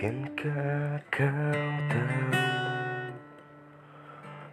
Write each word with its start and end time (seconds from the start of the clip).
Mungkinkah 0.00 0.96
kau 1.12 1.68
tahu 1.92 2.32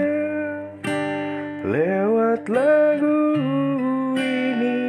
lewat 1.65 2.45
lagu 2.45 3.41
ini 4.21 4.85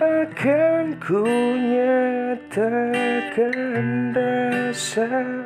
akan 0.00 0.96
ku 1.04 1.20
nyatakan 1.68 3.60
rasa 4.16 5.37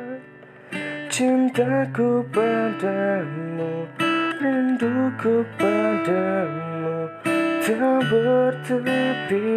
cintaku 1.13 2.25
padamu 2.33 3.85
rinduku 4.41 5.45
padamu 5.61 7.05
tak 7.61 8.01
bertepi. 8.09 9.53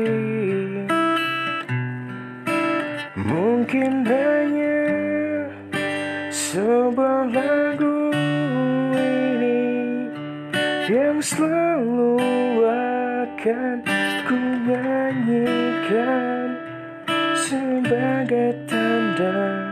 Mungkin 3.17 4.05
hanya 4.05 4.85
sebuah 6.29 7.33
lagu 7.33 8.13
ini 8.93 9.65
yang 10.93 11.25
selalu 11.25 12.21
akan 12.69 13.81
ku 14.29 14.37
nyanyikan 14.69 16.53
sebagai 17.33 18.53
tanda 18.69 19.66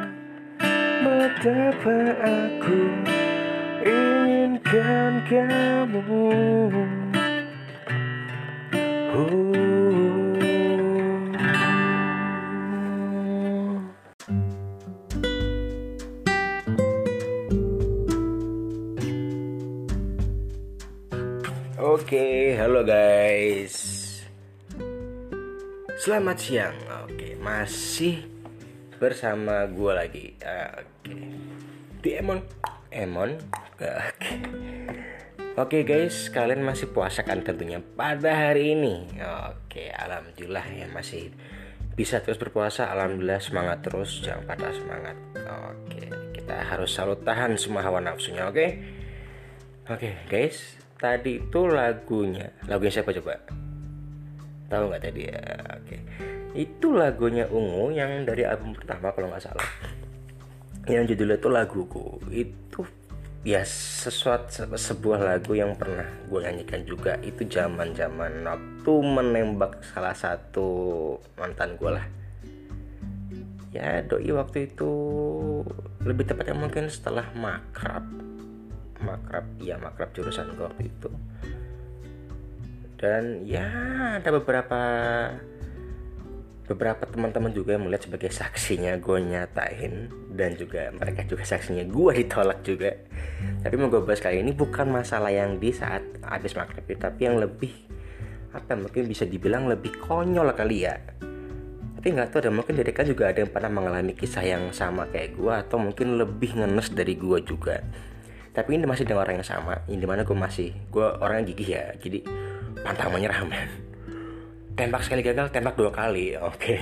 betapa 1.25 1.97
aku 2.21 2.81
inginkan 3.81 5.25
kamu. 5.25 6.29
Oh. 9.17 9.33
Oke, 21.81 22.53
halo 22.61 22.85
guys. 22.85 23.73
Selamat 25.97 26.37
siang. 26.37 26.77
Oke, 27.09 27.33
masih 27.41 28.29
bersama 29.01 29.65
gue 29.73 29.93
lagi. 29.97 30.27
Oke. 30.37 30.84
Di 32.05 32.21
Emon. 32.21 32.37
Emon. 32.93 33.33
Oke. 33.73 33.89
Oke 35.57 35.79
guys, 35.89 36.29
kalian 36.29 36.61
masih 36.61 36.93
puasa 36.93 37.25
kan 37.25 37.41
tentunya 37.41 37.81
pada 37.81 38.29
hari 38.29 38.77
ini. 38.77 39.09
Oke, 39.49 39.89
alhamdulillah 39.89 40.69
ya 40.69 40.85
masih 40.93 41.33
bisa 41.97 42.21
terus 42.21 42.37
berpuasa. 42.37 42.93
Alhamdulillah 42.93 43.41
semangat 43.41 43.89
terus, 43.89 44.21
jangan 44.21 44.45
patah 44.45 44.77
semangat. 44.77 45.17
Oke, 45.33 46.13
kita 46.37 46.61
harus 46.69 46.93
selalu 46.93 47.25
tahan 47.25 47.57
semua 47.57 47.81
hawa 47.81 48.05
nafsunya, 48.05 48.53
oke? 48.53 48.67
Oke 49.89 50.29
guys, 50.29 50.77
tadi 51.01 51.41
itu 51.41 51.61
lagunya 51.69 52.53
Lagunya 52.65 53.01
siapa 53.01 53.13
coba? 53.17 53.37
Tahu 54.73 54.93
nggak 54.93 55.03
tadi 55.05 55.29
ya? 55.29 55.45
Oke 55.77 55.97
Itu 56.57 56.97
lagunya 56.97 57.45
Ungu 57.53 57.93
yang 57.93 58.25
dari 58.25 58.49
album 58.49 58.73
pertama 58.73 59.13
kalau 59.13 59.29
nggak 59.29 59.45
salah 59.45 59.69
Yang 60.85 61.17
judulnya 61.17 61.37
itu 61.41 61.49
Laguku. 61.49 62.07
Itu 62.29 62.81
ya 63.45 63.61
sesuatu 63.65 64.65
sebuah 64.73 65.21
lagu 65.21 65.53
yang 65.53 65.77
pernah 65.77 66.09
gue 66.29 66.41
nyanyikan 66.41 66.85
juga. 66.85 67.17
Itu 67.21 67.45
zaman 67.49 67.93
zaman 67.93 68.45
waktu 68.45 68.93
menembak 69.05 69.85
salah 69.93 70.17
satu 70.17 70.69
mantan 71.37 71.77
gue 71.77 71.91
lah. 71.93 72.07
Ya 73.75 74.01
doi 74.07 74.31
waktu 74.31 74.71
itu 74.71 74.93
lebih 76.05 76.25
tepatnya 76.29 76.57
mungkin 76.57 76.89
setelah 76.93 77.27
makrab. 77.37 78.05
Makrab 79.05 79.45
ya 79.61 79.77
makrab 79.81 80.13
jurusan 80.13 80.53
gue 80.57 80.65
waktu 80.65 80.85
itu. 80.89 81.11
Dan 83.01 83.45
ya 83.45 83.67
ada 84.17 84.31
beberapa 84.33 84.81
beberapa 86.65 87.05
teman-teman 87.05 87.53
juga 87.53 87.77
yang 87.77 87.85
melihat 87.85 88.09
sebagai 88.09 88.33
saksinya 88.33 88.97
gue 88.97 89.19
nyatain 89.21 90.09
dan 90.33 90.57
juga 90.57 90.89
mereka 90.97 91.29
juga 91.29 91.45
saksinya 91.45 91.85
gue 91.85 92.13
ditolak 92.25 92.65
juga. 92.65 92.97
Tapi 93.61 93.75
mau 93.77 93.93
gue 93.93 94.01
bahas 94.01 94.25
kali 94.25 94.41
ini 94.41 94.57
bukan 94.57 94.89
masalah 94.89 95.29
yang 95.29 95.61
di 95.61 95.77
saat 95.77 96.01
habis 96.25 96.57
itu 96.57 96.93
tapi 96.97 97.21
yang 97.29 97.37
lebih 97.37 97.73
apa 98.57 98.79
mungkin 98.81 99.05
bisa 99.05 99.29
dibilang 99.29 99.69
lebih 99.69 99.93
konyol 100.01 100.57
kali 100.57 100.89
ya. 100.89 100.97
Tapi 102.01 102.07
nggak 102.17 102.33
tahu 102.33 102.49
ada 102.49 102.53
mungkin 102.53 102.81
dari 102.81 102.93
kan 102.97 103.05
juga 103.05 103.29
ada 103.29 103.45
yang 103.45 103.53
pernah 103.53 103.69
mengalami 103.73 104.13
kisah 104.17 104.45
yang 104.45 104.73
sama 104.73 105.05
kayak 105.13 105.37
gue 105.37 105.53
atau 105.53 105.77
mungkin 105.77 106.17
lebih 106.17 106.57
ngenes 106.57 106.97
dari 106.97 107.13
gue 107.17 107.45
juga. 107.45 107.85
Tapi 108.57 108.79
ini 108.79 108.89
masih 108.89 109.05
dengan 109.05 109.27
orang 109.27 109.43
yang 109.43 109.49
sama 109.49 109.85
ini 109.85 110.01
di 110.01 110.09
mana 110.09 110.25
gue 110.25 110.37
masih 110.37 110.73
gue 110.89 111.07
orang 111.21 111.45
yang 111.45 111.47
gigih 111.53 111.69
ya 111.77 111.85
jadi 112.01 112.25
pantang 112.81 113.11
menyerah 113.13 113.43
men 113.45 113.94
tembak 114.75 115.03
sekali 115.07 115.23
gagal 115.23 115.51
tembak 115.55 115.79
dua 115.79 115.91
kali 115.95 116.35
oke 116.39 116.59
okay. 116.59 116.79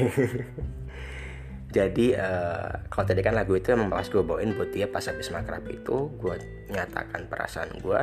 jadi 1.72 2.06
uh, 2.16 2.68
kalau 2.88 3.04
tadi 3.08 3.20
kan 3.20 3.36
lagu 3.36 3.56
itu 3.56 3.72
emang 3.72 3.92
pas 3.92 4.08
gue 4.08 4.20
bawain 4.24 4.52
buat 4.56 4.72
dia 4.72 4.88
pas 4.88 5.04
habis 5.04 5.28
makrab 5.32 5.64
itu 5.68 6.08
gue 6.20 6.34
nyatakan 6.72 7.28
perasaan 7.28 7.72
gue 7.80 8.02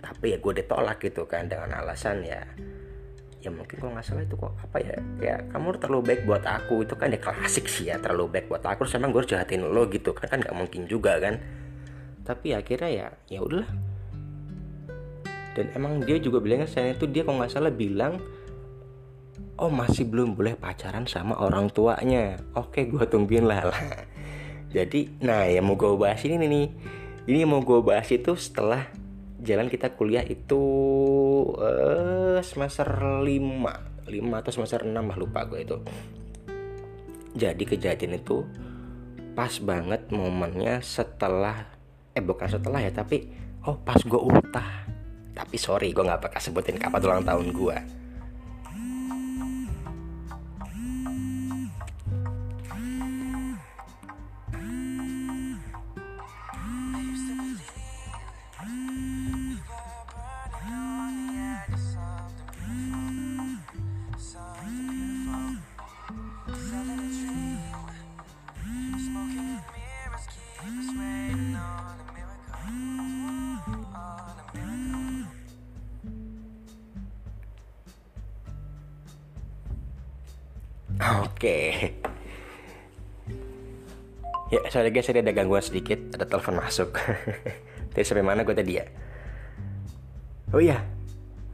tapi 0.00 0.32
ya 0.32 0.38
gue 0.40 0.52
ditolak 0.64 1.00
gitu 1.00 1.28
kan 1.28 1.48
dengan 1.48 1.76
alasan 1.76 2.24
ya 2.24 2.40
ya 3.40 3.48
mungkin 3.48 3.80
kalau 3.80 3.96
nggak 3.96 4.04
salah 4.04 4.24
itu 4.24 4.36
kok 4.36 4.52
apa 4.52 4.76
ya 4.84 4.96
ya 5.16 5.34
kamu 5.48 5.80
terlalu 5.80 6.12
baik 6.12 6.22
buat 6.28 6.44
aku 6.44 6.84
itu 6.84 6.92
kan 6.92 7.08
ya 7.08 7.20
klasik 7.20 7.64
sih 7.72 7.88
ya 7.88 7.96
terlalu 7.96 8.36
baik 8.36 8.52
buat 8.52 8.60
aku 8.60 8.84
terus 8.84 9.00
emang 9.00 9.16
gue 9.16 9.24
harus 9.24 9.32
jahatin 9.32 9.64
lo 9.64 9.88
gitu 9.88 10.12
kan 10.12 10.28
kan 10.28 10.38
nggak 10.44 10.56
mungkin 10.56 10.84
juga 10.84 11.16
kan 11.16 11.40
tapi 12.20 12.52
akhirnya 12.52 12.90
ya 12.92 13.06
ya 13.32 13.40
udahlah 13.40 13.68
dan 15.56 15.66
emang 15.72 16.04
dia 16.04 16.20
juga 16.20 16.38
bilangnya 16.44 16.68
saya 16.68 16.92
itu 16.92 17.08
dia 17.08 17.24
kalau 17.24 17.40
nggak 17.40 17.52
salah 17.52 17.72
bilang 17.72 18.20
oh 19.60 19.68
masih 19.68 20.08
belum 20.08 20.32
boleh 20.34 20.56
pacaran 20.56 21.04
sama 21.04 21.36
orang 21.36 21.68
tuanya. 21.68 22.40
Oke 22.56 22.88
gue 22.88 23.04
tungguin 23.04 23.44
lah. 23.44 23.68
Lah 23.68 23.82
jadi 24.74 25.12
nah 25.20 25.44
yang 25.44 25.68
mau 25.68 25.76
gue 25.76 25.92
bahas 26.00 26.24
ini 26.24 26.40
nih. 26.40 26.66
Ini 27.28 27.44
mau 27.44 27.60
gue 27.60 27.84
bahas 27.84 28.08
itu 28.08 28.32
setelah 28.40 28.88
jalan 29.44 29.68
kita 29.68 29.92
kuliah 29.92 30.24
itu 30.24 30.60
uh, 31.60 32.40
semester 32.40 32.88
5 32.88 34.08
5 34.08 34.40
atau 34.40 34.50
semester 34.50 34.80
6 34.88 34.96
lah 34.96 35.16
lupa 35.20 35.44
gue 35.44 35.60
itu. 35.60 35.76
Jadi 37.36 37.62
kejadian 37.68 38.16
itu 38.16 38.42
pas 39.36 39.52
banget 39.62 40.08
momennya 40.10 40.82
setelah 40.82 41.68
eh 42.10 42.24
bukan 42.24 42.50
setelah 42.50 42.82
ya 42.82 42.90
tapi 42.90 43.30
oh 43.70 43.78
pas 43.78 44.02
gue 44.02 44.18
ultah 44.18 44.82
tapi 45.30 45.54
sorry 45.54 45.94
gue 45.94 46.02
nggak 46.02 46.26
bakal 46.26 46.42
sebutin 46.42 46.74
kapan 46.74 47.00
ulang 47.06 47.22
tahun 47.22 47.54
gue 47.54 47.99
Oke. 81.10 81.90
Ya, 84.50 84.60
sorry 84.70 84.90
guys, 84.94 85.10
ada 85.10 85.30
gangguan 85.34 85.62
sedikit, 85.62 85.98
ada 86.14 86.26
telepon 86.26 86.58
masuk. 86.58 86.94
Tadi 87.90 88.06
sampai 88.06 88.22
mana 88.22 88.46
gue 88.46 88.54
tadi 88.54 88.78
ya? 88.78 88.86
Oh 90.54 90.62
iya, 90.62 90.78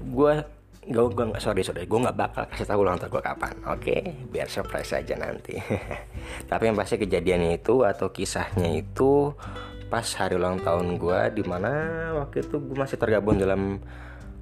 gue 0.00 0.44
gue 0.86 1.02
gue 1.02 1.24
sorry 1.42 1.66
sorry 1.66 1.82
gue 1.82 1.98
nggak 1.98 2.14
bakal 2.14 2.46
kasih 2.46 2.68
tahu 2.70 2.86
ulang 2.86 2.94
tahun 2.94 3.10
gue 3.10 3.22
kapan 3.26 3.54
oke 3.66 3.82
okay? 3.82 4.00
biar 4.30 4.46
surprise 4.46 4.94
aja 4.94 5.18
nanti 5.18 5.58
tapi 6.50 6.70
yang 6.70 6.78
pasti 6.78 6.94
kejadian 6.94 7.58
itu 7.58 7.82
atau 7.82 8.14
kisahnya 8.14 8.70
itu 8.70 9.34
pas 9.90 10.06
hari 10.14 10.38
ulang 10.38 10.62
tahun 10.62 10.94
gue 10.94 11.20
di 11.34 11.42
mana 11.42 11.72
waktu 12.22 12.46
itu 12.46 12.62
gue 12.62 12.78
masih 12.78 13.02
tergabung 13.02 13.34
dalam 13.34 13.82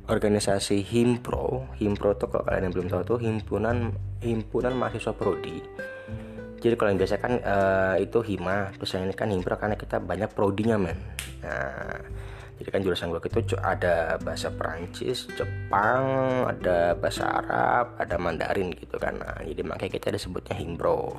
organisasi 0.05 0.85
Himpro 0.85 1.69
Himpro 1.81 2.13
tuh 2.17 2.29
kalau 2.29 2.45
kalian 2.45 2.69
yang 2.69 2.75
belum 2.77 2.89
tahu 2.93 3.03
tuh 3.05 3.19
himpunan 3.25 3.93
himpunan 4.21 4.73
mahasiswa 4.77 5.17
prodi 5.17 5.65
jadi 6.65 6.81
kalau 6.81 6.97
yang 6.97 7.01
biasa 7.01 7.21
kan 7.21 7.33
uh, 7.45 7.97
itu 8.01 8.25
hima 8.25 8.73
terus 8.77 8.97
yang 8.97 9.05
ini 9.05 9.13
kan 9.13 9.29
himpro 9.29 9.53
karena 9.61 9.77
kita 9.77 10.01
banyak 10.01 10.33
prodinya 10.33 10.81
men 10.81 10.97
nah 11.45 12.01
jadi 12.55 12.69
kan 12.71 12.81
jurusan 12.87 13.11
gue 13.11 13.19
itu 13.19 13.59
ada 13.59 14.15
bahasa 14.23 14.47
Perancis, 14.47 15.27
Jepang, 15.35 16.07
ada 16.47 16.95
bahasa 16.95 17.27
Arab, 17.27 17.99
ada 17.99 18.15
Mandarin 18.15 18.71
gitu 18.79 18.95
kan. 18.95 19.19
Nah, 19.19 19.43
jadi 19.43 19.67
makanya 19.67 19.99
kita 19.99 20.15
disebutnya 20.15 20.55
himbro 20.55 21.19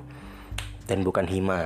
dan 0.88 1.04
bukan 1.04 1.28
hima. 1.28 1.60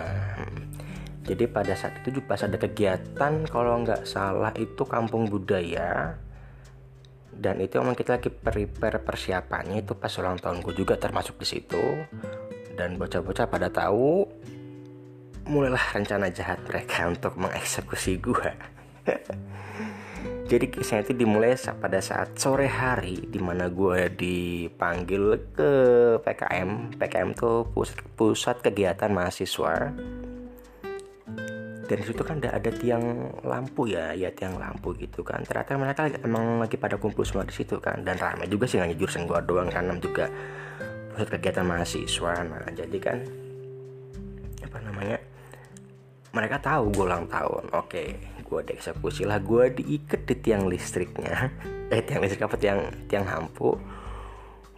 Jadi 1.30 1.46
pada 1.46 1.78
saat 1.78 2.02
itu 2.02 2.18
juga 2.18 2.34
pas 2.34 2.42
ada 2.42 2.58
kegiatan 2.58 3.46
kalau 3.46 3.86
nggak 3.86 4.10
salah 4.10 4.50
itu 4.58 4.82
kampung 4.90 5.30
budaya 5.30 6.18
dan 7.40 7.64
itu 7.64 7.80
memang 7.80 7.96
kita 7.96 8.20
lagi 8.20 8.28
prepare 8.28 9.00
persiapannya 9.00 9.88
itu 9.88 9.96
pas 9.96 10.12
ulang 10.20 10.36
tahun 10.36 10.60
gue 10.60 10.76
juga 10.76 11.00
termasuk 11.00 11.40
di 11.40 11.48
situ. 11.48 11.84
Dan 12.76 12.96
bocah-bocah 12.96 13.48
pada 13.48 13.68
tahu 13.68 14.24
mulailah 15.50 15.82
rencana 15.98 16.30
jahat 16.30 16.62
mereka 16.70 17.10
untuk 17.10 17.34
mengeksekusi 17.42 18.22
gue 18.22 18.50
jadi 20.50 20.66
kisah 20.70 21.02
itu 21.02 21.18
dimulai 21.18 21.58
pada 21.58 21.98
saat 21.98 22.38
sore 22.38 22.70
hari 22.70 23.26
di 23.26 23.42
mana 23.42 23.66
gue 23.66 24.14
dipanggil 24.14 25.42
ke 25.58 25.72
PKM 26.22 27.02
PKM 27.02 27.30
tuh 27.34 27.66
pusat, 27.74 27.98
pusat 28.14 28.62
kegiatan 28.62 29.10
mahasiswa 29.10 29.90
dan 31.90 32.06
di 32.06 32.06
situ 32.06 32.22
kan 32.22 32.38
ada 32.38 32.54
ada 32.54 32.70
tiang 32.70 33.34
lampu 33.42 33.90
ya 33.90 34.14
ya 34.14 34.30
tiang 34.30 34.62
lampu 34.62 34.94
gitu 34.94 35.26
kan. 35.26 35.42
Ternyata 35.42 35.74
mereka 35.74 36.06
emang 36.22 36.62
lagi 36.62 36.78
pada 36.78 37.02
kumpul 37.02 37.26
semua 37.26 37.42
di 37.42 37.54
situ 37.58 37.82
kan. 37.82 38.06
Dan 38.06 38.22
ramai 38.22 38.46
juga 38.46 38.70
sih 38.70 38.78
nggak 38.78 38.94
jurusan 38.94 39.26
gue 39.26 39.40
doang 39.50 39.74
kan. 39.74 39.90
Juga 39.98 40.30
pusat 41.10 41.34
kegiatan 41.34 41.66
mahasiswa. 41.66 42.46
Nah 42.46 42.70
jadi 42.78 42.98
kan 43.02 43.18
apa 44.62 44.78
namanya 44.86 45.18
mereka 46.30 46.62
tahu 46.62 46.94
gue 46.94 47.06
ulang 47.10 47.26
tahun. 47.26 47.74
Oke 47.74 48.22
gue 48.38 48.60
dieksekusi 48.70 49.26
lah. 49.26 49.42
Gue 49.42 49.74
diikat 49.74 50.30
di 50.30 50.36
tiang 50.38 50.70
listriknya. 50.70 51.50
Eh 51.90 52.06
tiang 52.06 52.22
listrik 52.22 52.46
apa? 52.46 52.54
Tiang 52.54 53.10
tiang 53.10 53.26
lampu. 53.26 53.74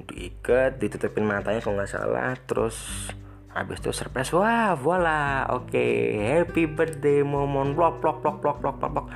Diikat 0.07 0.79
ditutupin 0.79 1.27
matanya 1.27 1.59
kalau 1.59 1.75
nggak 1.75 1.91
salah. 1.91 2.39
Terus 2.47 3.11
habis 3.51 3.83
itu 3.83 3.91
surprise 3.91 4.31
wah 4.31 4.73
voila 4.79 5.47
oke 5.51 5.71
okay. 5.71 6.15
happy 6.15 6.67
birthday 6.67 7.19
momon. 7.23 7.75
Blok 7.75 7.99
blok 7.99 8.23
blok 8.23 8.37
blok 8.39 8.57
blok 8.63 8.77
blok 8.79 8.91
blok 8.91 9.07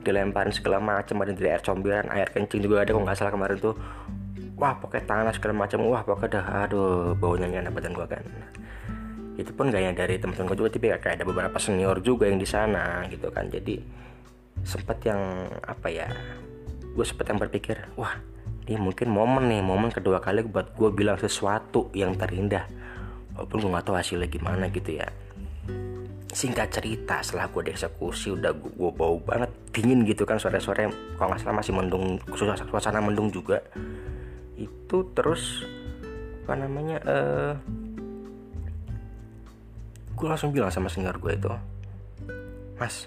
dilemparin 0.00 0.54
segala 0.54 0.80
macam 0.80 1.20
ada 1.20 1.36
dari 1.36 1.52
air 1.52 1.60
comberan 1.60 2.08
air 2.08 2.32
kencing 2.32 2.64
juga 2.64 2.88
ada 2.88 2.96
kalau 2.96 3.04
nggak 3.04 3.18
salah 3.18 3.32
kemarin 3.34 3.56
tuh. 3.58 3.74
Wah 4.60 4.76
pokoknya 4.76 5.04
tanah 5.08 5.32
segala 5.32 5.54
macam 5.64 5.78
wah 5.88 6.02
pokoknya 6.04 6.40
dah 6.40 6.46
aduh 6.68 7.16
baunya 7.16 7.48
enak 7.48 7.72
badan 7.72 7.92
gua 7.96 8.06
kan. 8.08 8.24
Itu 9.40 9.56
pun 9.56 9.72
gak 9.72 9.80
yang 9.80 9.96
dari 9.96 10.20
teman-teman 10.20 10.52
gue 10.52 10.56
juga 10.60 10.70
tapi 10.76 10.86
kayak 11.00 11.16
ada 11.16 11.24
beberapa 11.24 11.56
senior 11.56 11.96
juga 12.04 12.28
yang 12.28 12.36
di 12.36 12.44
sana 12.44 13.08
gitu 13.08 13.32
kan. 13.32 13.48
Jadi 13.48 13.80
sempat 14.60 15.00
yang 15.08 15.48
apa 15.64 15.88
ya 15.88 16.08
gue 16.92 17.06
sempat 17.06 17.32
yang 17.32 17.40
berpikir 17.40 17.80
wah 17.96 18.18
ini 18.68 18.76
mungkin 18.76 19.08
momen 19.08 19.48
nih 19.48 19.62
momen 19.64 19.88
kedua 19.88 20.20
kali 20.20 20.44
buat 20.44 20.76
gue 20.76 20.90
bilang 20.92 21.16
sesuatu 21.16 21.88
yang 21.96 22.14
terindah 22.18 22.68
walaupun 23.34 23.56
gue 23.62 23.70
gak 23.72 23.84
tahu 23.86 23.96
hasilnya 23.96 24.28
gimana 24.28 24.68
gitu 24.70 24.98
ya. 24.98 25.08
Singkat 26.30 26.68
cerita 26.70 27.18
setelah 27.26 27.50
gue 27.50 27.62
dieksekusi 27.70 28.30
udah 28.38 28.54
gue, 28.54 28.70
gue 28.70 28.90
bau 28.94 29.18
banget. 29.18 29.50
Dingin 29.74 30.06
gitu 30.06 30.22
kan 30.22 30.38
sore-sore. 30.38 30.86
Kalau 31.18 31.28
nggak 31.30 31.42
salah 31.42 31.58
masih 31.58 31.74
mendung 31.74 32.22
suasana 32.34 33.02
mendung 33.02 33.34
juga. 33.34 33.58
Itu 34.54 35.10
terus 35.14 35.66
apa 36.50 36.66
namanya 36.66 36.98
uh, 37.06 37.54
gue 40.18 40.26
langsung 40.26 40.50
bilang 40.50 40.66
sama 40.66 40.90
senior 40.90 41.14
gue 41.22 41.32
itu 41.38 41.46
mas 42.74 43.06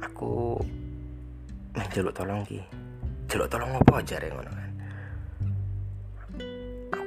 aku 0.00 0.56
main 1.76 1.90
jaluk 1.92 2.16
tolong 2.16 2.40
ki. 2.48 2.64
Jaluk 3.28 3.52
tolong 3.52 3.68
apa 3.76 4.00
aja 4.00 4.16
ya 4.16 4.32
ngono 4.32 4.48
kan 4.48 4.63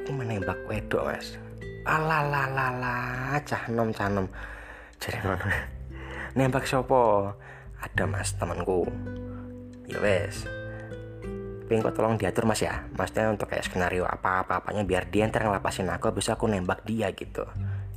aku 0.08 0.24
menembak 0.24 0.56
wedok 0.72 1.04
mas. 1.12 1.36
Alalalala 1.84 3.36
cah 3.44 3.68
nom 3.68 3.92
cah 3.92 4.08
nom 4.08 4.24
jadi 5.04 5.20
ngono. 5.20 5.44
Nembak 6.40 6.64
sopo 6.64 7.36
ada 7.76 8.04
mas 8.08 8.32
temanku. 8.40 8.88
Ya 9.84 10.00
wes. 10.00 10.48
Pengen 11.68 11.84
kok 11.84 12.00
tolong 12.00 12.16
diatur 12.16 12.48
mas 12.48 12.64
ya? 12.64 12.88
Maksudnya 12.96 13.36
untuk 13.36 13.52
kayak 13.52 13.68
skenario 13.68 14.08
apa 14.08 14.48
apa 14.48 14.64
apanya 14.64 14.88
biar 14.88 15.12
dia 15.12 15.28
ntar 15.28 15.44
ngelapasin 15.44 15.92
aku 15.92 16.16
bisa 16.16 16.40
aku 16.40 16.48
nembak 16.48 16.88
dia 16.88 17.12
gitu. 17.12 17.44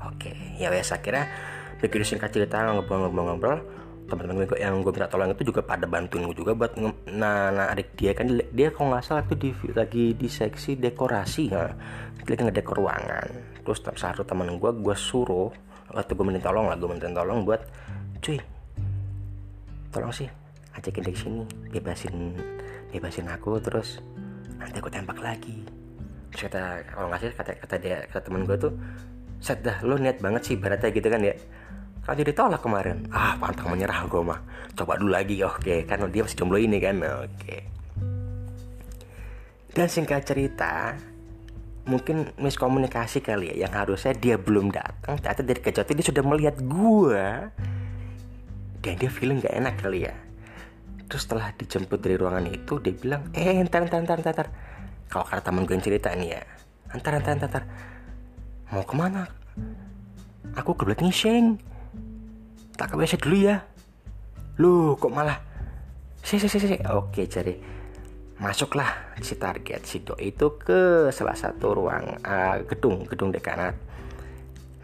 Oke 0.02 0.34
ya 0.58 0.66
wes. 0.74 0.90
Akhirnya 0.90 1.30
begitu 1.78 2.18
singkat 2.18 2.34
cerita 2.34 2.58
ngobrol-ngobrol-ngobrol 2.74 3.62
teman-teman 4.10 4.50
gue 4.50 4.58
yang 4.58 4.82
gue 4.82 4.90
minta 4.90 5.06
tolong 5.06 5.30
itu 5.30 5.54
juga 5.54 5.62
pada 5.62 5.86
bantuin 5.86 6.26
gue 6.26 6.36
juga 6.36 6.52
buat 6.58 6.74
nah, 7.14 7.54
nah 7.54 7.66
adik 7.70 7.94
dia 7.94 8.10
kan 8.10 8.26
dia 8.50 8.74
kalau 8.74 8.90
nggak 8.92 9.06
salah 9.06 9.22
tuh 9.22 9.38
di, 9.38 9.54
lagi 9.70 10.18
di 10.18 10.26
seksi 10.26 10.74
dekorasi 10.74 11.54
dia 12.26 12.34
lagi 12.34 12.42
ngedekor 12.42 12.76
ruangan. 12.82 13.26
Terus 13.62 13.78
satu 13.94 14.26
teman 14.26 14.58
gue 14.58 14.70
gue 14.82 14.96
suruh 14.98 15.54
waktu 15.94 16.12
gue 16.12 16.24
minta 16.26 16.50
tolong 16.50 16.66
lah 16.66 16.74
gue 16.74 16.88
minta 16.90 17.06
tolong 17.06 17.46
buat 17.46 17.62
cuy 18.22 18.38
tolong 19.90 20.12
sih 20.14 20.30
ajakin 20.78 21.02
dari 21.02 21.18
sini 21.18 21.42
bebasin 21.74 22.14
bebasin 22.94 23.26
aku 23.26 23.58
terus 23.58 24.02
nanti 24.58 24.76
aku 24.82 24.90
tembak 24.90 25.18
lagi. 25.22 25.62
Terus 26.30 26.50
kata 26.50 26.62
kalau 26.90 27.06
nggak 27.10 27.20
sih 27.22 27.30
kata 27.34 27.52
kata 27.62 27.74
dia 27.78 27.96
kata 28.10 28.20
temen 28.26 28.42
gue 28.46 28.56
tuh 28.58 28.72
set 29.40 29.64
dah 29.64 29.80
lo 29.82 29.96
niat 29.96 30.20
banget 30.20 30.52
sih 30.52 30.56
baratnya 30.60 30.92
gitu 30.92 31.08
kan 31.08 31.20
ya 31.24 31.34
kan 32.04 32.16
jadi 32.16 32.32
tolak 32.32 32.64
kemarin. 32.64 33.06
Ah 33.12 33.36
pantang 33.36 33.70
menyerah 33.70 34.08
gue 34.08 34.22
mah. 34.24 34.40
Coba 34.74 34.96
dulu 34.96 35.12
lagi 35.12 35.40
oke. 35.44 35.84
Kan 35.86 36.08
dia 36.10 36.22
masih 36.24 36.38
jomblo 36.38 36.58
ini 36.58 36.80
kan 36.80 36.98
oke. 37.00 37.56
Dan 39.70 39.86
singkat 39.86 40.26
cerita 40.26 40.98
mungkin 41.88 42.30
miskomunikasi 42.36 43.24
kali 43.24 43.54
ya 43.54 43.66
yang 43.66 43.72
harusnya 43.72 44.12
dia 44.14 44.36
belum 44.36 44.70
datang 44.70 45.16
ternyata 45.18 45.42
dari 45.42 45.58
kejauhan 45.58 45.96
dia 45.96 46.06
sudah 46.06 46.22
melihat 46.22 46.56
gue 46.60 47.24
dan 48.84 48.94
dia 49.00 49.10
feeling 49.10 49.40
gak 49.42 49.54
enak 49.56 49.74
kali 49.80 50.06
ya. 50.06 50.14
Terus 51.10 51.26
setelah 51.26 51.50
dijemput 51.56 51.98
dari 51.98 52.14
ruangan 52.14 52.46
itu 52.46 52.78
dia 52.78 52.94
bilang 52.94 53.26
eh 53.34 53.58
entar 53.58 53.82
entar 53.82 53.98
entar 53.98 54.22
entar, 54.22 54.46
kalau 55.10 55.26
kata 55.26 55.42
temen 55.42 55.66
gue 55.66 55.74
yang 55.74 55.82
cerita 55.82 56.14
nih 56.14 56.38
ya 56.38 56.42
entar 56.94 57.12
entar 57.18 57.32
entar, 57.34 57.48
entar. 57.50 57.64
mau 58.70 58.86
ke 58.86 58.94
mana? 58.94 59.26
Aku 60.54 60.78
kebelet 60.78 61.02
ngising 61.02 61.69
tak 62.80 62.96
ke 62.96 62.96
WC 62.96 63.20
dulu 63.20 63.36
ya. 63.44 63.60
Lu 64.56 64.96
kok 64.96 65.12
malah? 65.12 65.36
Si 66.24 66.40
si 66.40 66.48
si 66.48 66.56
si 66.56 66.80
oke 66.88 67.28
jadi 67.28 67.52
masuklah 68.40 68.88
si 69.20 69.36
target 69.36 69.84
si 69.84 70.00
do 70.00 70.16
itu 70.16 70.56
ke 70.56 71.12
salah 71.12 71.36
satu 71.36 71.76
ruang 71.76 72.16
uh, 72.24 72.56
gedung 72.64 73.04
gedung 73.04 73.28
dekanat. 73.28 73.76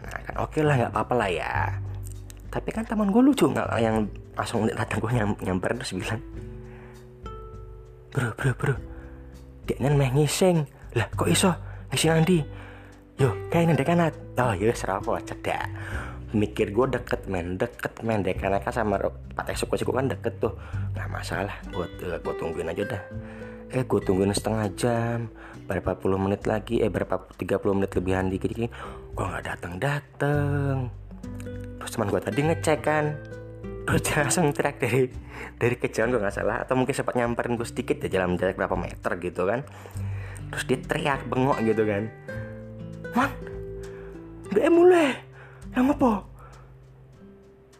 Nah 0.05 0.19
kan 0.29 0.35
oke 0.45 0.61
lah 0.61 0.77
nggak 0.77 0.93
apa-apa 0.93 1.13
lah 1.17 1.29
ya. 1.33 1.53
Tapi 2.53 2.69
kan 2.69 2.85
teman 2.85 3.09
gue 3.09 3.21
lucu 3.25 3.49
nggak 3.49 3.65
yang 3.81 4.05
langsung 4.37 4.69
datang 4.69 5.01
gue 5.01 5.11
nyam, 5.17 5.33
nyamper 5.41 5.73
terus 5.81 5.97
bilang 5.97 6.21
bro 8.13 8.29
bro 8.37 8.53
bro. 8.53 8.75
Dia 9.65 9.89
meh 9.89 10.13
ngising. 10.13 10.69
Lah 10.93 11.09
kok 11.17 11.25
iso? 11.25 11.49
Ngising 11.89 12.13
andi 12.13 12.39
yo 13.17 13.33
kayak 13.49 13.73
neng 13.73 13.77
dekanat. 13.81 14.13
Oh 14.37 14.53
yo 14.53 14.69
serapo 14.77 15.17
cedak 15.25 15.65
mikir 16.35 16.75
gue 16.75 16.85
deket 16.91 17.27
men. 17.31 17.55
Deket 17.55 18.03
men. 18.03 18.23
Dekanat 18.23 18.63
kan 18.63 18.73
sama 18.73 18.99
pak 19.35 19.47
eksekusi 19.51 19.87
gue 19.87 19.95
kan 19.95 20.07
deket 20.11 20.33
tuh. 20.41 20.53
Nggak 20.95 21.09
masalah. 21.11 21.55
Gue 21.71 21.87
gue 21.99 22.33
tungguin 22.35 22.67
aja 22.71 22.83
dah. 22.83 23.03
Eh 23.71 23.83
gue 23.83 23.99
tungguin 24.03 24.31
setengah 24.31 24.67
jam. 24.75 25.19
Berapa 25.67 25.99
puluh 25.99 26.15
menit 26.15 26.47
lagi? 26.47 26.79
Eh 26.79 26.87
berapa 26.87 27.27
30 27.35 27.59
menit 27.75 27.91
lebihan 27.91 28.31
dikit 28.31 28.49
dikit. 28.55 28.71
Gue 29.11 29.25
nggak 29.27 29.43
datang 29.43 29.73
dateng. 29.79 30.75
Terus 31.79 31.91
teman 31.91 32.07
gue 32.11 32.21
tadi 32.23 32.39
ngecek 32.43 32.79
kan. 32.83 33.05
Terus 33.87 34.01
dia 34.03 34.15
langsung 34.19 34.51
teriak 34.51 34.83
dari 34.83 35.07
dari 35.55 35.75
kejauhan 35.75 36.11
gue 36.15 36.21
nggak 36.23 36.35
salah. 36.35 36.63
Atau 36.63 36.79
mungkin 36.79 36.95
sempat 36.95 37.15
nyamperin 37.19 37.59
gue 37.59 37.67
sedikit 37.67 37.99
ya 38.03 38.19
jalan 38.19 38.39
jarak 38.39 38.55
berapa 38.55 38.75
meter 38.79 39.11
gitu 39.19 39.47
kan. 39.47 39.67
Terus 40.51 40.63
dia 40.63 40.79
teriak 40.79 41.27
bengok 41.27 41.59
gitu 41.63 41.83
kan. 41.83 42.07
Man 43.15 43.31
udah 44.47 44.71
mulai 44.71 45.11
Lah 45.77 45.85
ngopo? 45.85 46.25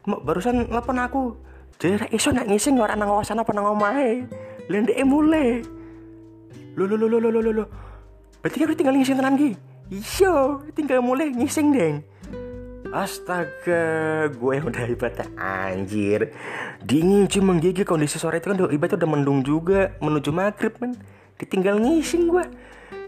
Mbak 0.06 0.22
barusan 0.22 0.70
telepon 0.70 1.01
aku. 1.01 1.24
Jadi 1.82 2.13
iso 2.13 2.30
nak 2.30 2.46
ngising 2.46 2.77
ora 2.77 2.94
nang 2.94 3.10
kawasan 3.10 3.42
apa 3.42 3.50
nang 3.58 3.74
omahe. 3.74 4.30
Lah 4.70 4.77
ndek 4.86 5.01
mulai. 5.01 5.66
Lo 6.77 6.86
lo 6.86 6.94
lo 6.94 7.10
lo 7.10 7.18
lo 7.18 7.42
lo 7.42 7.50
lo. 7.50 7.66
Berarti 8.46 8.62
kan 8.62 8.77
tinggal 8.77 8.94
ngising 9.01 9.18
tenan 9.18 9.34
ki. 9.34 9.58
Iya, 9.89 10.62
tinggal 10.77 11.01
mulai 11.01 11.34
ngising 11.34 11.74
deng. 11.74 12.06
Astaga, 12.94 14.30
gue 14.30 14.56
udah 14.62 14.84
hebat 14.86 15.18
anjir. 15.36 16.32
Dingin 16.86 17.25
cuy 17.25 17.42
menggigil 17.42 17.84
kondisi 17.84 18.22
sore 18.22 18.38
itu 18.38 18.54
kan 18.54 18.62
udah 18.62 18.70
ibadah 18.72 18.96
udah 18.96 19.10
mendung 19.10 19.42
juga 19.42 19.98
menuju 20.00 20.30
maghrib 20.30 20.77
man. 20.77 20.94
Ditinggal 21.42 21.82
ngising 21.82 22.30
gue. 22.30 22.46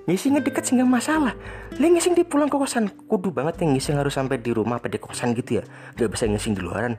Ngisingnya 0.09 0.41
deket 0.41 0.65
sehingga 0.65 0.89
masalah. 0.89 1.37
Lah 1.77 1.85
ngising 1.85 2.17
di 2.17 2.25
pulang 2.25 2.49
ke 2.49 2.57
kosan. 2.57 2.89
Kudu 3.05 3.29
banget 3.29 3.61
yang 3.61 3.77
ngising 3.77 4.01
harus 4.01 4.17
sampai 4.17 4.41
di 4.41 4.49
rumah 4.49 4.81
apa 4.81 4.89
di 4.89 4.97
kosan 4.97 5.37
gitu 5.37 5.61
ya. 5.61 5.63
Gak 5.93 6.09
bisa 6.09 6.25
ngising 6.25 6.57
di 6.57 6.65
luaran. 6.65 6.97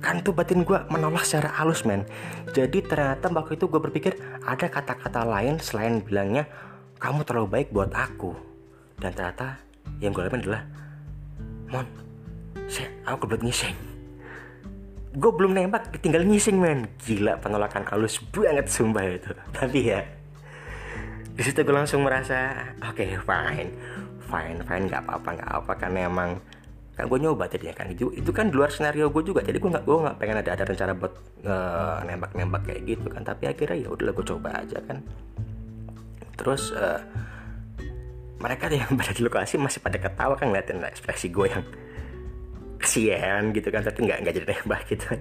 Kan 0.00 0.24
tuh 0.24 0.32
batin 0.32 0.64
gue 0.64 0.80
menolak 0.88 1.28
secara 1.28 1.52
halus 1.60 1.84
men. 1.84 2.08
Jadi 2.56 2.80
ternyata 2.80 3.28
waktu 3.28 3.60
itu 3.60 3.68
gue 3.68 3.76
berpikir 3.76 4.16
ada 4.48 4.64
kata-kata 4.64 5.28
lain 5.28 5.60
selain 5.60 6.00
bilangnya 6.00 6.48
kamu 6.96 7.20
terlalu 7.28 7.60
baik 7.60 7.68
buat 7.68 7.92
aku. 7.92 8.32
Dan 8.96 9.12
ternyata 9.12 9.60
yang 10.00 10.16
gue 10.16 10.24
lakukan 10.24 10.40
adalah 10.40 10.64
Mon, 11.68 11.84
saya 12.64 12.88
aku 13.04 13.28
kebelet 13.28 13.44
ngising. 13.44 13.76
Gue 15.20 15.30
belum 15.36 15.52
nembak, 15.52 15.92
tinggal 16.00 16.24
ngising 16.24 16.56
men. 16.56 16.88
Gila 17.04 17.36
penolakan 17.44 17.84
halus 17.92 18.16
banget 18.32 18.72
sumpah 18.72 19.04
itu. 19.04 19.36
Tapi 19.52 19.78
ya, 19.84 20.00
di 21.34 21.42
situ 21.42 21.62
gue 21.62 21.74
langsung 21.74 22.02
merasa 22.04 22.52
oke 22.82 23.00
okay, 23.00 23.16
fine. 23.22 23.70
Fine 24.30 24.58
fine. 24.66 24.84
Nggak 24.90 25.02
apa-apa 25.06 25.28
nggak 25.40 25.50
apa 25.50 25.72
karena 25.78 25.98
emang 26.06 26.30
kan 26.94 27.04
gue 27.08 27.18
nyoba 27.18 27.48
tadi 27.48 27.70
ya 27.70 27.74
kan. 27.74 27.90
Itu 27.90 28.12
itu 28.12 28.30
kan 28.30 28.50
luar 28.50 28.70
skenario 28.70 29.08
gue 29.08 29.22
juga. 29.24 29.40
Jadi 29.40 29.58
gue 29.58 29.70
nggak 29.70 29.84
gue 29.86 29.96
nggak 29.96 30.16
pengen 30.18 30.36
ada 30.42 30.50
ada 30.54 30.64
rencana 30.66 30.92
buat 30.94 31.14
uh, 31.46 31.98
nembak 32.04 32.30
nembak 32.34 32.62
kayak 32.66 32.82
gitu 32.86 33.06
kan. 33.08 33.22
Tapi 33.22 33.44
akhirnya 33.50 33.76
ya 33.86 33.88
udahlah 33.90 34.14
gue 34.14 34.26
coba 34.26 34.48
aja 34.58 34.78
kan. 34.84 34.98
Terus 36.36 36.72
uh, 36.76 37.00
mereka 38.40 38.72
yang 38.72 38.92
pada 39.00 39.12
di 39.12 39.22
lokasi 39.22 39.54
masih 39.60 39.80
pada 39.80 39.98
ketawa 40.00 40.34
kan 40.36 40.50
ngeliatin 40.50 40.82
ekspresi 40.84 41.30
gue 41.30 41.46
yang 41.48 41.64
kesian 42.82 43.54
gitu 43.56 43.68
kan. 43.72 43.80
Tapi 43.86 43.98
nggak 44.04 44.18
nggak 44.26 44.34
jadi 44.36 44.46
nembak 44.46 44.82
gitu. 44.90 45.04
kan 45.14 45.20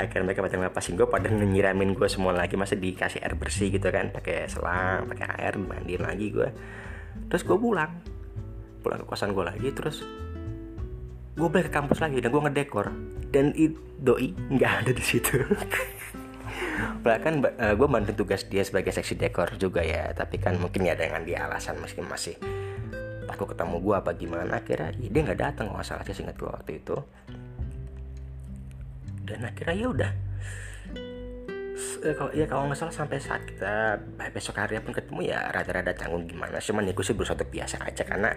akhirnya 0.00 0.32
mereka 0.32 0.40
pada 0.40 0.56
ngapasin 0.56 0.96
gue 0.96 1.04
pada 1.04 1.28
nyiramin 1.28 1.92
gue 1.92 2.08
semua 2.08 2.32
lagi. 2.32 2.56
Masih 2.56 2.80
dikasih 2.80 3.20
air 3.20 3.36
bersih 3.36 3.68
gitu 3.68 3.92
kan 3.92 4.08
pakai 4.10 4.48
selang 4.48 5.06
pakai 5.12 5.26
air 5.36 5.60
mandiin 5.60 6.02
lagi 6.02 6.32
gue 6.32 6.48
terus 7.28 7.44
gue 7.44 7.56
pulang. 7.56 7.92
Pulang 8.80 9.04
ke 9.04 9.06
kosan 9.06 9.36
gue 9.36 9.44
lagi 9.44 9.68
terus 9.76 10.00
gue 11.36 11.48
balik 11.48 11.70
ke 11.70 11.74
kampus 11.76 12.00
lagi 12.00 12.18
dan 12.20 12.32
gue 12.32 12.42
ngedekor. 12.42 12.86
Dan 13.30 13.54
it, 13.54 13.78
doi 14.02 14.34
nggak 14.34 14.72
ada 14.84 14.90
di 14.90 15.04
situ. 15.04 15.38
Bahkan 17.04 17.32
uh, 17.44 17.74
gue 17.78 17.88
bantu 17.88 18.12
tugas 18.24 18.44
dia 18.48 18.66
sebagai 18.66 18.90
seksi 18.90 19.14
dekor 19.16 19.54
juga 19.56 19.84
ya. 19.84 20.10
Tapi 20.12 20.36
kan 20.40 20.58
mungkin 20.58 20.84
ya 20.84 20.98
dengan 20.98 21.22
dia 21.22 21.46
alasan 21.46 21.78
masih 21.78 22.02
masih 22.04 22.34
takut 23.30 23.54
ketemu 23.54 23.78
gue 23.78 23.94
apa 23.94 24.10
gimana. 24.18 24.58
Akhirnya 24.58 24.90
ya 24.98 25.08
dia 25.08 25.20
nggak 25.22 25.40
datang 25.40 25.70
nggak 25.70 25.86
salah 25.86 26.04
sih 26.04 26.16
singkat 26.16 26.36
gue 26.36 26.50
waktu 26.50 26.72
itu 26.82 26.96
dan 29.30 29.46
akhirnya 29.46 29.76
ya 29.78 29.88
udah. 29.88 30.12
Kalau 32.00 32.32
ya 32.32 32.44
kalau 32.48 32.68
nggak 32.68 32.78
salah 32.80 32.94
sampai 32.94 33.20
saat 33.20 33.44
kita 33.44 34.00
besok 34.32 34.56
hari 34.56 34.80
pun 34.80 34.92
ketemu 34.92 35.32
ya 35.32 35.48
rada-rada 35.52 35.92
canggung 35.94 36.26
gimana. 36.26 36.58
Cuman 36.58 36.88
ya 36.88 36.92
gue 36.92 37.04
sih 37.04 37.16
berusaha 37.16 37.38
biasa 37.38 37.76
aja 37.84 38.02
karena 38.04 38.32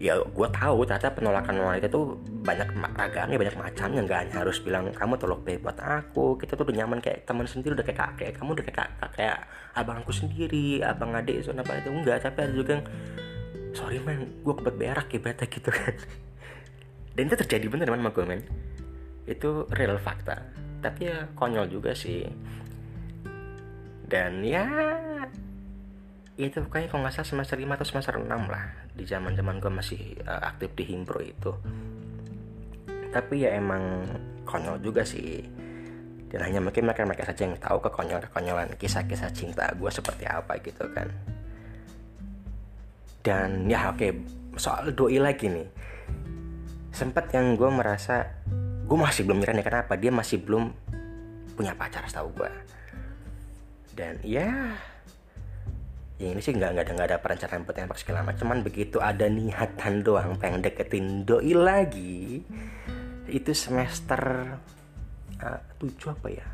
ya 0.00 0.16
gue 0.16 0.48
tahu 0.48 0.88
ternyata 0.88 1.12
penolakan 1.12 1.60
wanita 1.60 1.92
tuh 1.92 2.16
banyak 2.24 2.72
ragamnya 2.72 3.36
banyak 3.36 3.56
macamnya 3.60 4.00
nggak 4.00 4.18
hanya 4.24 4.34
harus 4.40 4.56
bilang 4.64 4.88
kamu 4.90 5.14
tolong 5.18 5.42
baik 5.42 5.62
buat 5.62 5.78
aku. 5.78 6.38
Kita 6.38 6.58
tuh 6.58 6.66
udah 6.66 6.76
nyaman 6.82 6.98
kayak 6.98 7.26
teman 7.26 7.46
sendiri 7.46 7.78
udah 7.78 7.86
kayak 7.86 8.00
kakek 8.00 8.30
kamu 8.38 8.58
udah 8.58 8.64
kayak 8.66 8.78
kakak 8.78 9.10
kayak 9.14 9.38
abangku 9.76 10.12
sendiri 10.14 10.82
abang 10.82 11.14
adik 11.14 11.42
itu 11.42 11.50
apa 11.54 11.72
itu. 11.78 11.88
Enggak 11.90 12.26
tapi 12.26 12.38
ada 12.42 12.54
juga 12.54 12.70
yang 12.78 12.84
sorry 13.70 13.98
man 14.02 14.26
gue 14.42 14.54
kebet 14.54 14.74
berak 14.78 15.08
ya 15.14 15.46
gitu 15.46 15.70
kan. 15.70 15.94
Dan 17.14 17.22
itu 17.26 17.36
terjadi 17.38 17.66
bener 17.70 17.86
man 17.90 18.02
sama 18.02 18.10
gue 18.14 18.24
man 18.26 18.40
itu 19.28 19.66
real 19.74 20.00
fakta. 20.00 20.40
Tapi 20.80 21.00
ya 21.08 21.28
konyol 21.36 21.68
juga 21.68 21.92
sih. 21.92 22.24
Dan 24.10 24.42
ya 24.42 24.66
itu 26.40 26.56
kayak 26.66 26.88
kalau 26.88 27.04
nggak 27.04 27.20
salah 27.20 27.28
semester 27.28 27.56
5 27.60 27.76
atau 27.76 27.86
semester 27.86 28.14
6 28.16 28.26
lah. 28.26 28.64
Di 28.96 29.04
zaman 29.04 29.36
zaman 29.36 29.60
gue 29.60 29.72
masih 29.72 30.16
uh, 30.24 30.40
aktif 30.48 30.72
di 30.72 30.84
himpro 30.88 31.20
itu. 31.20 31.52
Tapi 33.12 33.44
ya 33.44 33.54
emang 33.60 34.08
konyol 34.48 34.80
juga 34.80 35.04
sih. 35.04 35.44
Dan 36.30 36.46
hanya 36.46 36.62
mungkin 36.62 36.86
mereka 36.86 37.02
mereka 37.04 37.26
saja 37.26 37.42
yang 37.44 37.58
tahu 37.58 37.82
kekonyol 37.82 38.22
kekonyolan 38.30 38.70
kisah-kisah 38.78 39.34
cinta 39.34 39.66
gue 39.74 39.90
seperti 39.90 40.24
apa 40.30 40.56
gitu 40.62 40.86
kan. 40.94 41.10
Dan 43.20 43.68
ya 43.68 43.92
oke 43.92 44.00
okay, 44.00 44.10
soal 44.56 44.94
doi 44.96 45.20
lagi 45.20 45.50
nih. 45.50 45.68
Sempat 46.90 47.30
yang 47.36 47.54
gue 47.54 47.70
merasa 47.70 48.26
gue 48.90 48.98
masih 48.98 49.22
belum 49.22 49.38
nyerah 49.38 49.54
nih 49.54 49.66
kenapa? 49.66 49.94
Dia 49.94 50.10
masih 50.10 50.42
belum 50.42 50.74
punya 51.54 51.78
pacar 51.78 52.02
setahu 52.10 52.34
gue 52.34 52.50
dan 54.00 54.16
ya 54.24 54.48
ya 56.16 56.28
ini 56.32 56.40
sih 56.40 56.56
nggak 56.56 56.72
ada 56.72 56.92
nggak 56.96 57.08
ada 57.12 57.18
perencanaan 57.20 57.68
buat 57.68 57.76
tembak 57.76 58.00
segala 58.00 58.24
macam. 58.24 58.48
Cuman 58.48 58.64
begitu 58.64 58.96
ada 58.96 59.28
niatan 59.28 60.00
doang 60.00 60.40
pengen 60.40 60.64
deketin 60.64 61.28
doi 61.28 61.52
lagi 61.52 62.40
itu 63.28 63.52
semester 63.52 64.56
uh, 65.36 65.60
tujuh 65.76 66.16
apa 66.16 66.28
ya? 66.32 66.46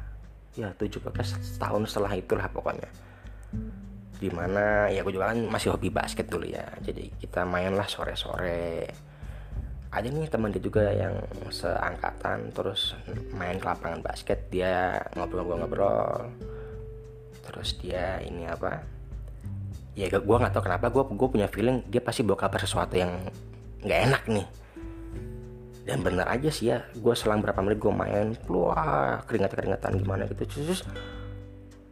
Ya 0.59 0.69
tujuh 0.75 0.99
belas 1.07 1.39
tahun 1.55 1.87
setelah 1.87 2.13
itulah 2.19 2.51
pokoknya. 2.51 2.91
Di 4.17 4.31
mana 4.33 4.91
ya 4.91 5.07
gue 5.07 5.13
juga 5.15 5.31
kan 5.31 5.39
masih 5.47 5.71
hobi 5.71 5.91
basket 5.95 6.27
dulu 6.27 6.51
ya. 6.51 6.67
Jadi 6.83 7.15
kita 7.19 7.47
mainlah 7.47 7.87
sore-sore 7.87 8.91
ada 9.97 10.13
nih 10.13 10.29
teman 10.29 10.53
dia 10.53 10.61
juga 10.61 10.93
yang 10.93 11.17
seangkatan 11.49 12.53
terus 12.53 12.93
main 13.33 13.57
ke 13.57 13.65
lapangan 13.65 14.05
basket 14.05 14.45
dia 14.53 15.01
ngobrol-ngobrol. 15.17 16.29
Terus 17.41 17.81
dia 17.81 18.21
ini 18.21 18.45
apa 18.45 18.85
ya 19.97 20.13
gue 20.13 20.21
nggak 20.21 20.53
tahu 20.53 20.69
kenapa 20.69 20.93
gue 20.93 21.01
gue 21.17 21.29
punya 21.33 21.49
feeling 21.49 21.81
dia 21.89 22.05
pasti 22.05 22.21
bawa 22.21 22.45
kabar 22.45 22.61
sesuatu 22.61 22.93
yang 22.93 23.25
nggak 23.81 24.01
enak 24.13 24.23
nih. 24.29 24.47
Dan 25.89 26.05
bener 26.05 26.29
aja 26.29 26.53
sih 26.53 26.69
ya 26.69 26.85
gue 26.93 27.15
selang 27.17 27.41
berapa 27.41 27.57
menit 27.65 27.81
gue 27.81 27.95
main 27.95 28.37
keluar 28.45 29.25
keringat 29.25 29.57
keringatan 29.57 29.97
gimana 29.97 30.29
gitu. 30.29 30.45
Terus 30.45 30.85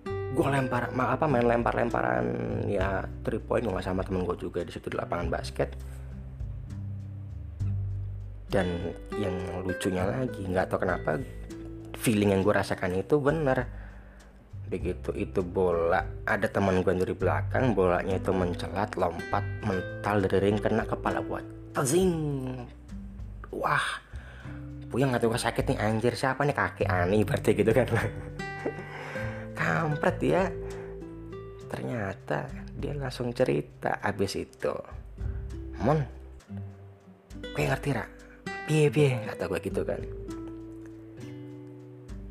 gue 0.04 0.44
lempar 0.44 0.92
apa 0.92 1.24
main 1.24 1.46
lempar 1.48 1.72
lemparan 1.72 2.26
ya 2.68 3.00
three 3.24 3.40
point 3.40 3.64
nggak 3.64 3.80
sama 3.80 4.04
temen 4.04 4.28
gue 4.28 4.36
juga 4.36 4.60
di 4.60 4.76
situ 4.76 4.92
di 4.92 5.00
lapangan 5.00 5.32
basket 5.32 5.72
dan 8.54 8.94
yang 9.18 9.34
lucunya 9.66 10.06
lagi 10.06 10.46
nggak 10.46 10.70
tahu 10.70 10.86
kenapa 10.86 11.18
feeling 11.98 12.30
yang 12.30 12.46
gue 12.46 12.54
rasakan 12.54 12.94
itu 12.94 13.18
bener 13.18 13.66
begitu 14.70 15.10
itu 15.18 15.42
bola 15.42 16.06
ada 16.22 16.46
teman 16.46 16.86
gue 16.86 16.94
dari 16.94 17.18
belakang 17.18 17.74
bolanya 17.74 18.14
itu 18.14 18.30
mencelat 18.30 18.94
lompat 18.94 19.42
mental 19.66 20.22
dari 20.22 20.38
ring 20.38 20.62
kena 20.62 20.86
kepala 20.86 21.18
buat 21.18 21.42
tazing! 21.74 22.14
Wah 23.50 24.02
puyeng 24.94 25.10
nggak 25.10 25.26
tahu 25.26 25.34
sakit 25.34 25.74
nih 25.74 25.78
anjir 25.82 26.14
siapa 26.14 26.46
nih 26.46 26.54
kakek 26.54 26.86
aneh 26.86 27.26
berarti 27.26 27.50
gitu 27.58 27.74
kan. 27.74 27.90
Kampret 29.58 30.18
ya. 30.22 30.46
Ternyata 31.66 32.46
dia 32.78 32.94
langsung 32.94 33.34
cerita 33.34 33.98
abis 33.98 34.38
itu 34.38 34.74
mon 35.82 35.98
gue 37.42 37.62
ngerti 37.66 37.90
rak 37.90 38.23
piye 38.64 38.88
piye 38.88 39.20
kata 39.28 39.48
gue 39.48 39.60
gitu 39.60 39.80
kan 39.84 40.00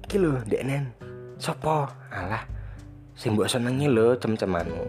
kilo 0.10 0.38
denen 0.46 0.94
Sopo? 1.44 1.84
Alah, 2.08 2.48
sing 3.20 3.36
mbok 3.36 3.52
senengi 3.52 3.92
lo 3.92 4.16
cem-cemanmu. 4.16 4.86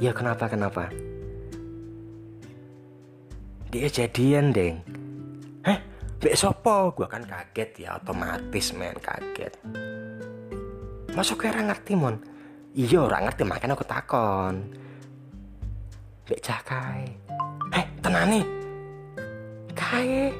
Ya 0.00 0.16
kenapa 0.16 0.48
kenapa? 0.48 0.88
Dia 3.68 3.84
jadian, 3.92 4.54
Deng. 4.56 4.80
Heh, 5.60 5.76
Bek 6.24 6.32
sopo? 6.40 6.96
Gua 6.96 7.04
kan 7.04 7.28
kaget 7.28 7.84
ya, 7.84 8.00
otomatis 8.00 8.72
men 8.72 8.96
kaget. 8.96 9.52
Masuk 11.12 11.44
kira 11.44 11.60
ngerti, 11.60 11.92
Mon? 11.92 12.16
Iya, 12.72 13.04
orang 13.04 13.28
ngerti, 13.28 13.42
makanya 13.44 13.76
aku 13.76 13.84
takon. 13.84 14.72
Bek 16.24 16.40
cakai. 16.40 17.12
Eh, 17.76 17.84
tenane. 18.00 18.40
Kae. 19.76 20.32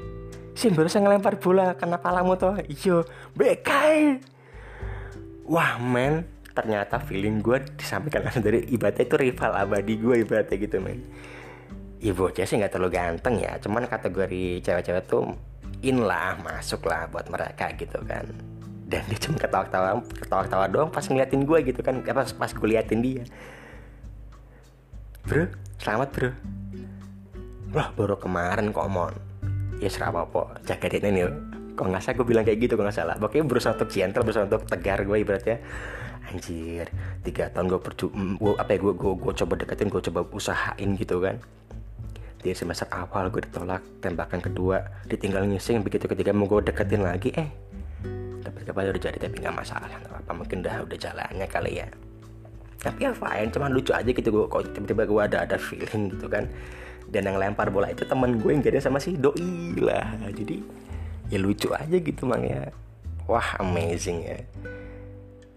Sing 0.57 0.73
barusan 0.73 1.05
ngelempar 1.05 1.37
bola 1.37 1.77
kena 1.77 2.01
palamu 2.01 2.33
toh. 2.41 2.57
Bek 3.37 3.61
kae. 3.61 4.17
Wah 5.45 5.77
men 5.79 6.25
ternyata 6.57 6.97
feeling 6.97 7.45
gue 7.45 7.61
disampaikan 7.77 8.25
langsung 8.25 8.41
dari 8.41 8.65
ibaratnya 8.73 9.05
itu 9.05 9.17
rival 9.21 9.53
abadi 9.53 9.95
gue 10.01 10.25
ibaratnya 10.25 10.57
gitu 10.57 10.81
men. 10.81 11.05
Ya 12.01 12.17
bocah 12.17 12.49
sih 12.49 12.57
nggak 12.57 12.73
terlalu 12.73 12.97
ganteng 12.97 13.37
ya. 13.37 13.61
Cuman 13.61 13.85
kategori 13.85 14.65
cewek-cewek 14.65 15.05
tuh 15.05 15.37
in 15.85 16.01
lah 16.01 16.41
masuk 16.41 16.89
lah 16.89 17.05
buat 17.13 17.29
mereka 17.29 17.77
gitu 17.77 18.01
kan. 18.09 18.25
Dan 18.89 19.05
dia 19.13 19.19
cuma 19.21 19.37
ketawa-ketawa 19.37 20.01
ketawa-ketawa 20.09 20.65
doang 20.73 20.89
pas 20.89 21.05
ngeliatin 21.05 21.45
gue 21.45 21.59
gitu 21.69 21.85
kan. 21.85 22.01
Pas 22.01 22.33
pas 22.33 22.49
gue 22.49 22.69
liatin 22.73 23.05
dia. 23.05 23.25
Bro 25.29 25.53
selamat 25.77 26.09
bro. 26.17 26.31
Wah 27.77 27.93
baru 27.93 28.17
kemarin 28.17 28.73
kok 28.73 28.89
mon 28.89 29.26
ya 29.81 29.89
serapa 29.93 30.25
po 30.29 30.49
jaga 30.65 30.87
dia 30.89 31.01
nih 31.05 31.29
kok 31.77 31.85
nggak 31.85 32.03
salah 32.03 32.17
gue 32.17 32.27
bilang 32.27 32.45
kayak 32.49 32.59
gitu 32.65 32.73
kok 32.81 32.85
nggak 32.89 32.97
salah. 32.97 33.15
Pokoknya 33.21 33.45
berusaha 33.45 33.73
untuk 33.77 33.91
gentle 33.93 34.25
berusaha 34.25 34.45
untuk 34.49 34.65
tegar 34.65 35.05
gue 35.05 35.17
ibaratnya 35.21 35.57
anjir 36.27 36.91
tiga 37.23 37.53
tahun 37.55 37.71
gue 37.71 37.81
perju 37.85 38.11
gue 38.11 38.53
apa 38.59 38.71
ya 38.75 38.79
gue 38.83 38.93
gue 38.99 39.13
gue 39.15 39.33
coba 39.45 39.55
deketin 39.61 39.89
gue 39.93 40.03
coba 40.11 40.21
usahain 40.33 40.91
gitu 40.97 41.21
kan. 41.21 41.37
Di 42.41 42.57
semester 42.57 42.89
awal 42.89 43.29
gue 43.29 43.45
ditolak 43.45 43.85
tembakan 44.01 44.41
kedua 44.41 45.05
ditinggal 45.05 45.45
ngising 45.45 45.85
begitu 45.85 46.09
ketika 46.09 46.33
mau 46.33 46.49
gue 46.49 46.65
deketin 46.65 47.05
lagi 47.05 47.31
eh. 47.37 47.49
Dapat 48.41 48.63
kabar 48.73 48.89
udah 48.89 49.03
jadi 49.03 49.19
tapi 49.21 49.37
nggak 49.45 49.55
masalah 49.55 49.87
apa 49.93 50.33
mungkin 50.33 50.65
udah 50.65 50.81
udah 50.89 50.99
jalannya 50.99 51.47
kali 51.47 51.85
ya. 51.85 51.87
Tapi 52.81 53.05
ya 53.05 53.13
fine 53.13 53.53
cuman 53.53 53.71
lucu 53.77 53.93
aja 53.93 54.09
gitu 54.09 54.29
gue 54.33 54.45
kok 54.49 54.65
tiba-tiba 54.73 55.05
gue 55.05 55.21
ada 55.21 55.39
ada 55.45 55.57
feeling 55.61 56.17
gitu 56.17 56.27
kan 56.33 56.49
dan 57.11 57.23
yang 57.31 57.39
lempar 57.39 57.71
bola 57.71 57.91
itu 57.91 58.03
teman 58.03 58.39
gue 58.39 58.51
yang 58.51 58.63
jadi 58.63 58.83
sama 58.83 58.99
si 58.99 59.15
doi 59.15 59.77
lah. 59.79 60.17
Jadi 60.31 60.63
ya 61.31 61.39
lucu 61.39 61.71
aja 61.73 61.97
gitu 61.97 62.27
mang 62.27 62.43
ya. 62.43 62.71
Wah 63.27 63.59
amazing 63.63 64.23
ya. 64.27 64.39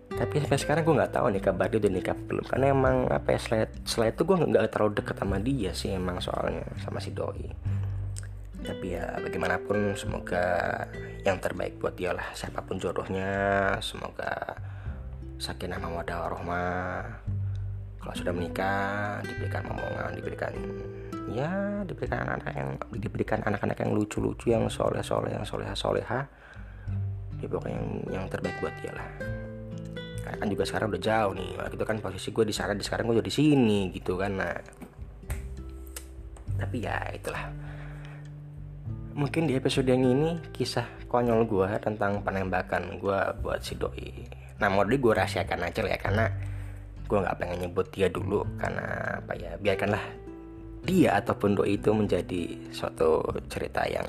Tapi 0.09 0.41
sampai 0.41 0.59
sekarang 0.59 0.83
gue 0.83 0.95
nggak 0.99 1.13
tahu 1.15 1.31
nih 1.31 1.41
kabar 1.41 1.69
dia 1.69 1.79
udah 1.79 1.91
nikah 1.93 2.17
belum. 2.17 2.45
Karena 2.45 2.65
emang 2.73 3.07
apa 3.09 3.37
ya 3.37 3.39
selain 3.39 3.69
selain 3.85 4.11
itu 4.13 4.23
gue 4.25 4.37
nggak 4.37 4.69
terlalu 4.73 4.91
deket 4.99 5.15
sama 5.21 5.37
dia 5.37 5.71
sih 5.73 5.93
emang 5.93 6.17
soalnya 6.21 6.65
sama 6.81 6.97
si 7.01 7.13
doi. 7.13 7.47
Tapi 8.59 8.85
ya 8.91 9.15
bagaimanapun 9.23 9.95
semoga 9.95 10.43
yang 11.23 11.39
terbaik 11.39 11.79
buat 11.79 11.95
dia 11.95 12.11
lah. 12.11 12.27
Siapa 12.35 12.59
pun 12.65 12.75
jodohnya 12.75 13.29
semoga 13.79 14.59
sakinah 15.39 15.79
mawaddah 15.79 16.19
warahmah 16.19 16.99
kalau 17.99 18.15
sudah 18.15 18.35
menikah 18.35 19.23
diberikan 19.23 19.63
momongan 19.71 20.11
diberikan 20.15 20.51
ya 21.33 21.81
diberikan 21.85 22.25
anak-anak 22.25 22.55
yang 22.55 22.69
diberikan 22.99 23.39
anak-anak 23.45 23.77
yang 23.81 23.91
lucu-lucu 23.93 24.51
yang 24.51 24.65
soleh-soleh 24.67 25.33
yang 25.33 25.45
soleha-soleha. 25.45 26.19
Ya 27.39 27.47
pokoknya 27.47 27.79
yang, 27.79 27.87
yang 28.11 28.25
terbaik 28.27 28.57
buat 28.59 28.75
dia 28.83 28.91
lah. 28.91 29.07
Kan 30.29 30.47
juga 30.51 30.63
sekarang 30.67 30.93
udah 30.93 31.01
jauh 31.01 31.33
nih 31.33 31.49
waktu 31.57 31.75
itu 31.75 31.85
kan 31.87 31.97
posisi 31.97 32.29
gue 32.29 32.45
di 32.45 32.53
sana 32.53 32.77
di 32.77 32.85
sekarang 32.85 33.09
gue 33.09 33.17
udah 33.17 33.27
di 33.27 33.33
sini 33.33 33.89
gitu 33.89 34.13
kan 34.13 34.31
nah 34.37 34.53
tapi 36.59 36.83
ya 36.83 36.99
itulah. 37.15 37.49
Mungkin 39.15 39.49
di 39.49 39.57
episode 39.57 39.87
yang 39.89 40.05
ini 40.05 40.37
kisah 40.53 40.85
konyol 41.07 41.47
gue 41.47 41.69
tentang 41.81 42.21
penembakan 42.21 42.99
gue 43.01 43.19
buat 43.41 43.63
si 43.63 43.79
doi. 43.79 44.27
Nah 44.59 44.67
mau 44.67 44.83
gue 44.83 44.99
rahasiakan 44.99 45.71
aja 45.71 45.79
lah 45.81 45.91
ya 45.95 45.99
karena 45.99 46.25
gue 47.09 47.17
nggak 47.17 47.37
pengen 47.41 47.57
nyebut 47.65 47.87
dia 47.89 48.05
dulu 48.05 48.45
karena 48.61 49.17
apa 49.17 49.33
ya 49.33 49.57
biarkanlah 49.57 50.28
dia 50.83 51.19
ataupun 51.19 51.59
doi 51.59 51.75
itu 51.75 51.91
menjadi 51.91 52.55
suatu 52.71 53.23
cerita 53.51 53.83
yang 53.85 54.05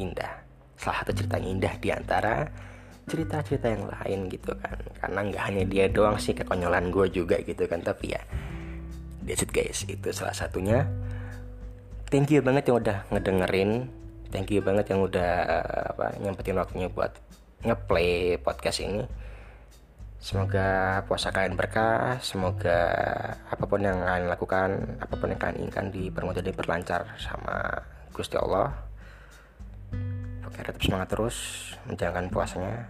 indah. 0.00 0.44
Salah 0.74 1.04
satu 1.04 1.12
cerita 1.14 1.36
yang 1.38 1.60
indah 1.60 1.74
di 1.78 1.88
antara 1.92 2.48
cerita-cerita 3.04 3.68
yang 3.68 3.84
lain 3.88 4.32
gitu 4.32 4.52
kan. 4.58 4.78
Karena 5.00 5.20
nggak 5.28 5.42
hanya 5.44 5.64
dia 5.68 5.84
doang 5.92 6.16
sih 6.16 6.32
kekonyolan 6.32 6.88
gue 6.88 7.06
juga 7.12 7.36
gitu 7.44 7.68
kan. 7.68 7.84
Tapi 7.84 8.16
ya 8.16 8.22
that's 9.24 9.44
it 9.44 9.52
guys. 9.52 9.84
Itu 9.84 10.10
salah 10.10 10.34
satunya. 10.34 10.88
Thank 12.08 12.30
you 12.32 12.40
banget 12.40 12.70
yang 12.70 12.78
udah 12.80 12.98
ngedengerin. 13.12 13.90
Thank 14.32 14.50
you 14.50 14.60
banget 14.64 14.90
yang 14.90 15.04
udah 15.04 15.30
apa 15.94 16.18
nyempetin 16.18 16.58
waktunya 16.58 16.90
buat 16.90 17.14
ngeplay 17.64 18.36
podcast 18.42 18.82
ini 18.82 19.06
semoga 20.24 21.04
puasa 21.04 21.28
kalian 21.28 21.52
berkah 21.52 22.16
semoga 22.24 22.80
apa 23.44 23.64
pun 23.68 23.84
yang 23.84 24.00
kalian 24.00 24.24
lakukan 24.32 24.70
apa 24.96 25.14
pun 25.20 25.28
yang 25.28 25.36
kalian 25.36 25.68
inginkan 25.68 25.92
dipermudah 25.92 26.40
diperlancar 26.40 27.04
sama 27.20 27.84
Gusti 28.08 28.40
Allah 28.40 28.72
Oke, 30.54 30.62
tetap 30.62 30.78
semangat 30.86 31.08
terus 31.10 31.36
menjalankan 31.82 32.30
puasanya 32.30 32.86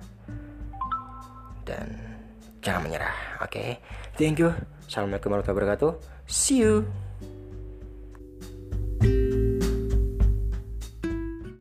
dan 1.65 1.97
jangan 2.61 2.85
menyerah. 2.85 3.17
Oke, 3.41 3.81
thank 4.21 4.37
you. 4.37 4.53
Assalamualaikum 4.85 5.33
warahmatullahi 5.33 5.81
wabarakatuh. 5.81 5.93
See 6.29 6.61
you. 6.61 7.04